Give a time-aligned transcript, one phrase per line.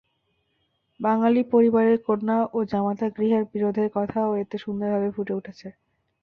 [0.99, 5.67] বাঙালি পরিবারের কন্যা ও জামাতাগৃহের বিরোধের কথাও এতে সুন্দরভাবে ফুটে উঠেছে।